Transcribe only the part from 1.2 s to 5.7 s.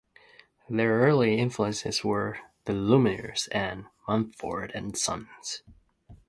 influences were The Lumineers and Mumford and Sons.